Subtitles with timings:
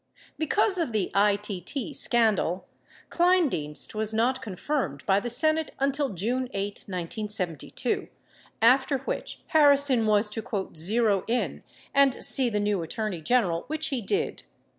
[0.37, 2.65] 27 Because of the ITT scandal,
[3.11, 8.07] Kleindienst was not confirmed by the Senate until June 8, 1972,
[8.63, 11.61] after which Harrison was to "zero in"
[11.93, 14.41] and see the new Attorney General, which he did.